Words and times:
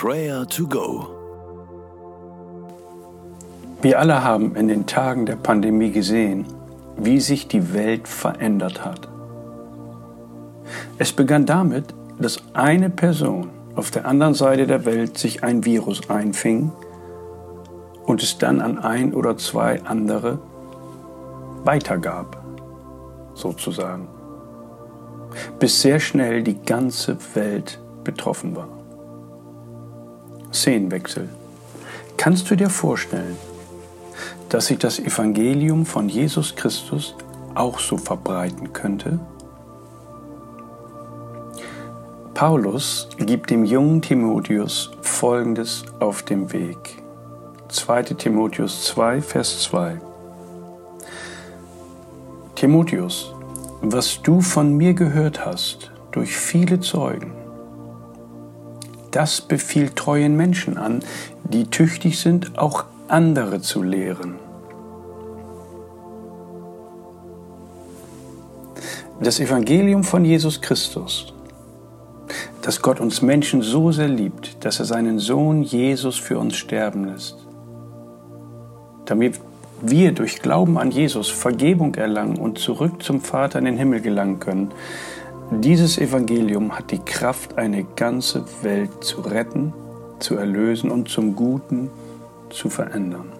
Prayer 0.00 0.46
to 0.46 0.64
Go. 0.64 1.08
Wir 3.82 3.98
alle 3.98 4.22
haben 4.22 4.54
in 4.54 4.68
den 4.68 4.86
Tagen 4.86 5.26
der 5.26 5.34
Pandemie 5.34 5.90
gesehen, 5.90 6.46
wie 6.96 7.18
sich 7.18 7.48
die 7.48 7.74
Welt 7.74 8.06
verändert 8.06 8.84
hat. 8.84 9.08
Es 10.98 11.12
begann 11.12 11.46
damit, 11.46 11.96
dass 12.16 12.40
eine 12.54 12.90
Person 12.90 13.50
auf 13.74 13.90
der 13.90 14.06
anderen 14.06 14.34
Seite 14.34 14.68
der 14.68 14.84
Welt 14.84 15.18
sich 15.18 15.42
ein 15.42 15.64
Virus 15.64 16.08
einfing 16.08 16.70
und 18.06 18.22
es 18.22 18.38
dann 18.38 18.60
an 18.60 18.78
ein 18.78 19.12
oder 19.12 19.36
zwei 19.36 19.82
andere 19.82 20.38
weitergab, 21.64 22.40
sozusagen, 23.34 24.06
bis 25.58 25.82
sehr 25.82 25.98
schnell 25.98 26.44
die 26.44 26.62
ganze 26.62 27.16
Welt 27.34 27.80
betroffen 28.04 28.54
war. 28.54 28.77
Szenenwechsel. 30.52 31.28
Kannst 32.16 32.50
du 32.50 32.56
dir 32.56 32.70
vorstellen, 32.70 33.36
dass 34.48 34.66
sich 34.66 34.78
das 34.78 34.98
Evangelium 34.98 35.86
von 35.86 36.08
Jesus 36.08 36.56
Christus 36.56 37.14
auch 37.54 37.78
so 37.78 37.96
verbreiten 37.96 38.72
könnte? 38.72 39.18
Paulus 42.34 43.08
gibt 43.18 43.50
dem 43.50 43.64
jungen 43.64 44.00
Timotheus 44.00 44.92
Folgendes 45.02 45.84
auf 45.98 46.22
dem 46.22 46.52
Weg. 46.52 47.02
2 47.68 48.02
Timotheus 48.14 48.84
2, 48.84 49.20
Vers 49.20 49.62
2. 49.64 50.00
Timotheus, 52.54 53.34
was 53.82 54.22
du 54.22 54.40
von 54.40 54.76
mir 54.76 54.94
gehört 54.94 55.44
hast 55.44 55.90
durch 56.12 56.36
viele 56.36 56.80
Zeugen, 56.80 57.32
das 59.18 59.40
befiehlt 59.40 59.96
treuen 59.96 60.36
Menschen 60.36 60.78
an, 60.78 61.00
die 61.42 61.64
tüchtig 61.64 62.20
sind, 62.20 62.56
auch 62.56 62.84
andere 63.08 63.60
zu 63.60 63.82
lehren. 63.82 64.36
Das 69.20 69.40
Evangelium 69.40 70.04
von 70.04 70.24
Jesus 70.24 70.60
Christus, 70.60 71.34
dass 72.62 72.80
Gott 72.80 73.00
uns 73.00 73.20
Menschen 73.20 73.60
so 73.60 73.90
sehr 73.90 74.06
liebt, 74.06 74.64
dass 74.64 74.78
er 74.78 74.84
seinen 74.84 75.18
Sohn 75.18 75.64
Jesus 75.64 76.16
für 76.16 76.38
uns 76.38 76.54
sterben 76.56 77.06
lässt, 77.06 77.44
damit 79.06 79.40
wir 79.82 80.12
durch 80.12 80.40
Glauben 80.42 80.78
an 80.78 80.92
Jesus 80.92 81.28
Vergebung 81.28 81.96
erlangen 81.96 82.36
und 82.36 82.60
zurück 82.60 83.02
zum 83.02 83.20
Vater 83.20 83.58
in 83.58 83.64
den 83.64 83.78
Himmel 83.78 84.00
gelangen 84.00 84.38
können, 84.38 84.70
dieses 85.50 85.98
Evangelium 85.98 86.76
hat 86.76 86.90
die 86.90 86.98
Kraft, 86.98 87.56
eine 87.56 87.84
ganze 87.84 88.44
Welt 88.62 89.02
zu 89.02 89.22
retten, 89.22 89.72
zu 90.18 90.36
erlösen 90.36 90.90
und 90.90 91.08
zum 91.08 91.34
Guten 91.34 91.90
zu 92.50 92.68
verändern. 92.68 93.32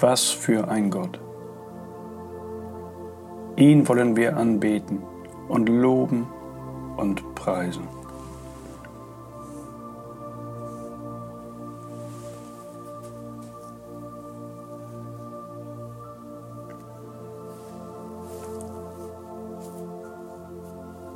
Was 0.00 0.30
für 0.30 0.68
ein 0.68 0.90
Gott. 0.90 1.20
Ihn 3.56 3.86
wollen 3.88 4.16
wir 4.16 4.36
anbeten 4.36 5.02
und 5.48 5.68
loben 5.68 6.26
und 6.96 7.34
preisen. 7.36 7.86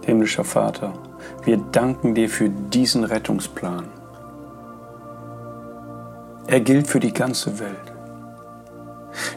Himmlischer 0.08 0.44
Vater, 0.44 0.94
wir 1.44 1.58
danken 1.58 2.14
dir 2.14 2.30
für 2.30 2.48
diesen 2.48 3.04
Rettungsplan. 3.04 3.84
Er 6.46 6.60
gilt 6.60 6.86
für 6.86 6.98
die 6.98 7.12
ganze 7.12 7.58
Welt. 7.58 7.92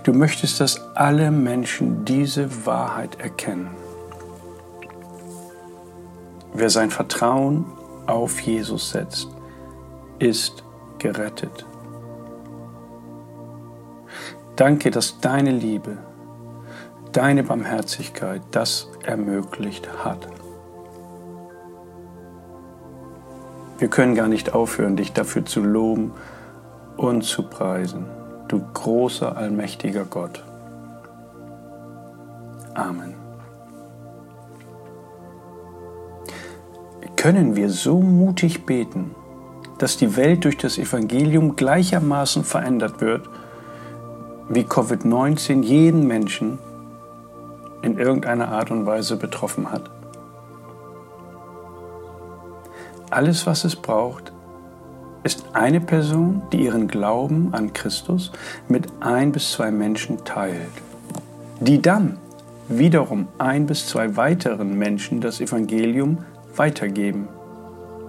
Du 0.04 0.14
möchtest, 0.14 0.62
dass 0.62 0.96
alle 0.96 1.30
Menschen 1.30 2.06
diese 2.06 2.66
Wahrheit 2.66 3.20
erkennen. 3.20 3.72
Wer 6.54 6.70
sein 6.70 6.90
Vertrauen 6.90 7.66
auf 8.08 8.40
Jesus 8.40 8.92
setzt, 8.92 9.28
ist 10.20 10.64
gerettet. 11.00 11.66
Danke, 14.56 14.90
dass 14.90 15.20
deine 15.20 15.52
Liebe, 15.52 15.98
deine 17.12 17.44
Barmherzigkeit 17.44 18.42
das 18.52 18.90
ermöglicht 19.04 19.90
hat. 20.06 20.30
Wir 23.82 23.88
können 23.88 24.14
gar 24.14 24.28
nicht 24.28 24.54
aufhören, 24.54 24.96
dich 24.96 25.12
dafür 25.12 25.44
zu 25.44 25.60
loben 25.60 26.12
und 26.98 27.24
zu 27.24 27.42
preisen, 27.42 28.06
du 28.48 28.62
großer, 28.76 29.36
allmächtiger 29.36 30.06
Gott. 30.06 30.44
Amen. 32.76 33.16
Können 37.16 37.56
wir 37.56 37.72
so 37.72 38.00
mutig 38.00 38.68
beten, 38.68 39.16
dass 39.80 39.98
die 39.98 40.16
Welt 40.16 40.46
durch 40.46 40.60
das 40.60 40.78
Evangelium 40.78 41.56
gleichermaßen 41.56 42.44
verändert 42.44 43.02
wird, 43.02 43.28
wie 44.48 44.62
Covid-19 44.62 45.64
jeden 45.64 46.06
Menschen 46.06 46.60
in 47.82 47.98
irgendeiner 47.98 48.50
Art 48.50 48.70
und 48.70 48.86
Weise 48.86 49.18
betroffen 49.18 49.72
hat? 49.72 49.90
Alles, 53.12 53.46
was 53.46 53.66
es 53.66 53.76
braucht, 53.76 54.32
ist 55.24 55.44
eine 55.52 55.82
Person, 55.82 56.42
die 56.54 56.64
ihren 56.64 56.88
Glauben 56.88 57.54
an 57.54 57.74
Christus 57.74 58.32
mit 58.70 58.88
ein 59.02 59.34
bis 59.34 59.52
zwei 59.52 59.70
Menschen 59.70 60.24
teilt, 60.24 60.72
die 61.60 61.82
dann 61.82 62.18
wiederum 62.70 63.28
ein 63.38 63.66
bis 63.66 63.88
zwei 63.88 64.16
weiteren 64.16 64.78
Menschen 64.78 65.20
das 65.20 65.42
Evangelium 65.42 66.20
weitergeben 66.56 67.28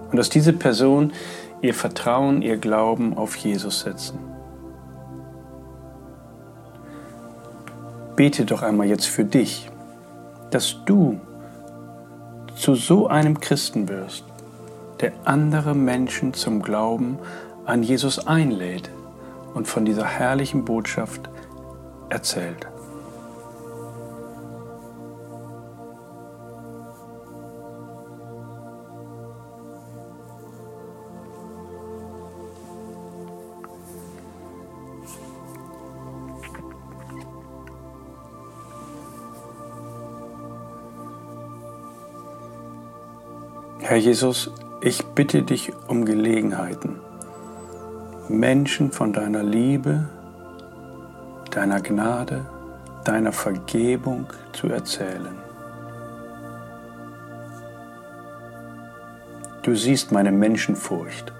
und 0.09 0.17
dass 0.17 0.29
diese 0.29 0.53
Person 0.53 1.11
ihr 1.61 1.73
Vertrauen, 1.73 2.41
ihr 2.41 2.55
Glauben 2.55 3.17
auf 3.17 3.35
Jesus 3.35 3.81
setzen. 3.81 4.17
Bete 8.15 8.45
doch 8.45 8.61
einmal 8.61 8.87
jetzt 8.87 9.07
für 9.07 9.25
dich, 9.25 9.69
dass 10.49 10.77
du 10.85 11.19
zu 12.55 12.75
so 12.75 13.07
einem 13.07 13.41
Christen 13.41 13.89
wirst, 13.89 14.23
der 15.03 15.11
andere 15.25 15.75
Menschen 15.75 16.33
zum 16.33 16.61
Glauben 16.61 17.19
an 17.65 17.83
Jesus 17.83 18.25
einlädt 18.25 18.89
und 19.53 19.67
von 19.67 19.83
dieser 19.83 20.05
herrlichen 20.05 20.63
Botschaft 20.63 21.29
erzählt. 22.09 22.67
Herr 43.81 43.97
Jesus, 43.97 44.49
ich 44.85 45.05
bitte 45.15 45.43
dich 45.43 45.71
um 45.87 46.03
Gelegenheiten, 46.03 46.99
Menschen 48.27 48.91
von 48.91 49.13
deiner 49.13 49.41
Liebe, 49.41 50.09
deiner 51.51 51.79
Gnade, 51.79 52.45
deiner 53.05 53.31
Vergebung 53.31 54.25
zu 54.51 54.67
erzählen. 54.67 55.37
Du 59.61 59.73
siehst 59.73 60.11
meine 60.11 60.33
Menschenfurcht, 60.33 61.31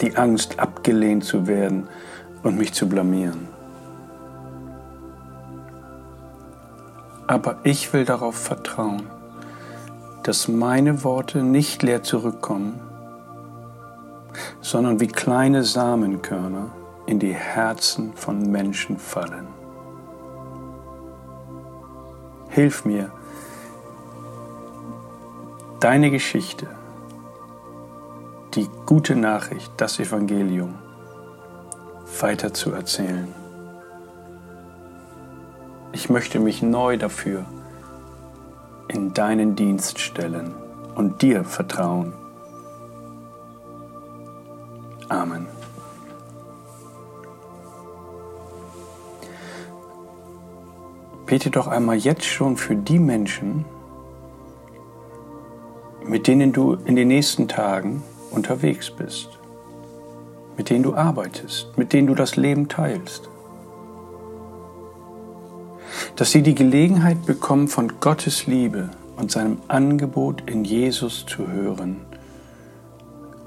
die 0.00 0.16
Angst, 0.16 0.58
abgelehnt 0.58 1.22
zu 1.22 1.46
werden 1.46 1.86
und 2.42 2.58
mich 2.58 2.72
zu 2.72 2.88
blamieren. 2.88 3.46
Aber 7.28 7.60
ich 7.62 7.92
will 7.92 8.04
darauf 8.04 8.34
vertrauen, 8.34 9.04
dass 10.22 10.48
meine 10.48 11.04
Worte 11.04 11.42
nicht 11.42 11.82
leer 11.82 12.02
zurückkommen, 12.02 12.80
sondern 14.60 15.00
wie 15.00 15.08
kleine 15.08 15.64
Samenkörner 15.64 16.70
in 17.06 17.18
die 17.18 17.34
Herzen 17.34 18.14
von 18.14 18.50
Menschen 18.50 18.98
fallen. 18.98 19.46
Hilf 22.48 22.84
mir, 22.84 23.10
deine 25.80 26.10
Geschichte, 26.10 26.68
die 28.54 28.68
gute 28.86 29.16
Nachricht, 29.16 29.72
das 29.78 29.98
Evangelium 29.98 30.74
weiter 32.20 32.54
zu 32.54 32.72
erzählen. 32.72 33.28
Ich 35.92 36.08
möchte 36.08 36.38
mich 36.38 36.62
neu 36.62 36.96
dafür 36.98 37.44
in 38.92 39.14
deinen 39.14 39.56
Dienst 39.56 39.98
stellen 39.98 40.54
und 40.94 41.22
dir 41.22 41.44
vertrauen, 41.44 42.12
Amen. 45.08 45.46
Bete 51.26 51.50
doch 51.50 51.66
einmal 51.66 51.96
jetzt 51.96 52.24
schon 52.24 52.56
für 52.56 52.74
die 52.74 52.98
Menschen, 52.98 53.66
mit 56.06 56.26
denen 56.26 56.52
du 56.52 56.74
in 56.84 56.96
den 56.96 57.08
nächsten 57.08 57.46
Tagen 57.46 58.02
unterwegs 58.30 58.90
bist, 58.90 59.38
mit 60.56 60.70
denen 60.70 60.82
du 60.82 60.94
arbeitest, 60.94 61.76
mit 61.76 61.92
denen 61.92 62.06
du 62.06 62.14
das 62.14 62.36
Leben 62.36 62.68
teilst. 62.68 63.31
Dass 66.16 66.30
sie 66.30 66.42
die 66.42 66.54
Gelegenheit 66.54 67.24
bekommen, 67.26 67.68
von 67.68 68.00
Gottes 68.00 68.46
Liebe 68.46 68.90
und 69.16 69.30
seinem 69.30 69.58
Angebot 69.68 70.42
in 70.50 70.64
Jesus 70.64 71.24
zu 71.26 71.48
hören. 71.48 71.96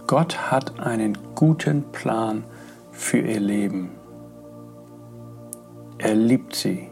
Gott 0.08 0.52
hat 0.52 0.80
einen 0.80 1.18
guten 1.36 1.84
Plan 1.92 2.44
für 2.92 3.20
ihr 3.20 3.40
Leben. 3.40 3.92
Er 5.98 6.16
liebt 6.16 6.56
sie. 6.56 6.90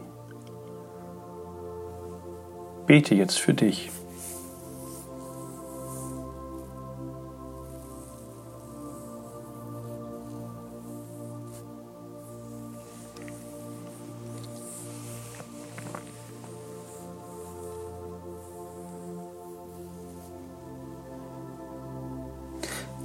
Bete 2.86 3.14
jetzt 3.14 3.38
für 3.38 3.54
dich. 3.54 3.90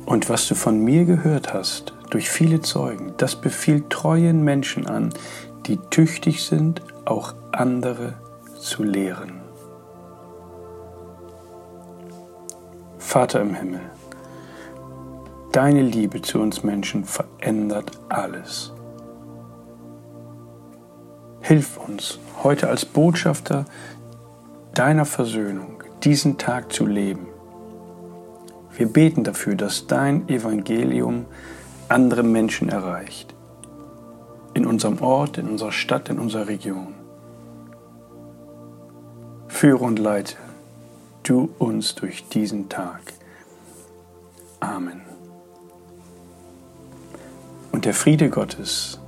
Und 0.09 0.27
was 0.27 0.47
du 0.47 0.55
von 0.55 0.83
mir 0.83 1.05
gehört 1.05 1.53
hast, 1.53 1.93
durch 2.09 2.31
viele 2.31 2.61
Zeugen, 2.61 3.13
das 3.17 3.35
befiehlt 3.35 3.91
treuen 3.91 4.43
Menschen 4.43 4.87
an, 4.87 5.13
die 5.67 5.77
tüchtig 5.91 6.43
sind, 6.43 6.81
auch 7.05 7.35
andere 7.51 8.15
zu 8.59 8.81
lehren. 8.81 9.39
Vater 12.97 13.41
im 13.41 13.53
Himmel, 13.53 13.81
deine 15.51 15.83
Liebe 15.83 16.23
zu 16.23 16.39
uns 16.39 16.63
Menschen 16.63 17.05
verändert 17.05 17.91
alles. 18.09 18.73
Hilf 21.41 21.77
uns, 21.77 22.17
heute 22.41 22.67
als 22.67 22.83
Botschafter 22.83 23.65
deiner 24.73 25.05
Versöhnung 25.05 25.83
diesen 26.01 26.39
Tag 26.39 26.73
zu 26.73 26.87
leben 26.87 27.27
wir 28.79 28.87
beten 28.87 29.25
dafür, 29.25 29.55
dass 29.55 29.87
dein 29.87 30.29
Evangelium 30.29 31.25
andere 31.89 32.23
Menschen 32.23 32.69
erreicht. 32.69 33.35
In 34.53 34.65
unserem 34.65 35.01
Ort, 35.01 35.37
in 35.37 35.49
unserer 35.49 35.73
Stadt, 35.73 36.07
in 36.07 36.17
unserer 36.17 36.47
Region. 36.47 36.93
Führe 39.49 39.83
und 39.83 39.99
leite 39.99 40.37
du 41.23 41.49
uns 41.57 41.93
durch 41.95 42.29
diesen 42.29 42.69
Tag. 42.69 43.01
Amen. 44.61 45.01
Und 47.73 47.83
der 47.83 47.93
Friede 47.93 48.29
Gottes, 48.29 49.01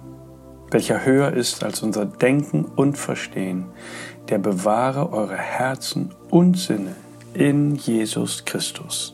welcher 0.69 1.06
höher 1.06 1.31
ist 1.31 1.63
als 1.63 1.81
unser 1.81 2.06
Denken 2.06 2.65
und 2.65 2.97
Verstehen, 2.97 3.68
der 4.27 4.38
bewahre 4.38 5.13
eure 5.13 5.38
Herzen 5.38 6.13
und 6.29 6.57
Sinne 6.57 6.97
in 7.33 7.75
Jesus 7.75 8.44
Christus. 8.44 9.13